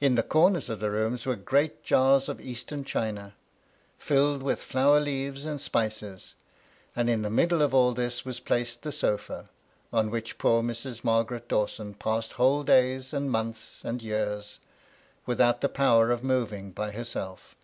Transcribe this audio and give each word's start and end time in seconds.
In 0.00 0.14
the 0.14 0.22
comers 0.22 0.68
of 0.68 0.78
the 0.78 0.88
rooms 0.88 1.26
were 1.26 1.34
great 1.34 1.82
jars 1.82 2.28
of 2.28 2.40
Eastern 2.40 2.84
china, 2.84 3.34
filled 3.98 4.40
with 4.40 4.62
flower 4.62 5.00
leaves 5.00 5.44
and 5.44 5.60
spices; 5.60 6.34
and 6.94 7.10
in 7.10 7.22
the 7.22 7.28
middle 7.28 7.60
of 7.60 7.74
all 7.74 7.92
this 7.92 8.24
was 8.24 8.38
placed 8.38 8.82
the 8.82 8.92
sofa, 8.92 9.50
on 9.92 10.10
which 10.12 10.38
poor 10.38 10.62
Mrs. 10.62 11.02
Margaret 11.02 11.48
Dawson 11.48 11.94
passed 11.94 12.34
whole 12.34 12.62
days, 12.62 13.12
and 13.12 13.32
months, 13.32 13.82
and 13.84 14.00
years, 14.00 14.60
without 15.26 15.60
the 15.60 15.68
power 15.68 16.12
of 16.12 16.22
moving 16.22 16.70
by 16.70 16.92
heroclf. 16.92 17.56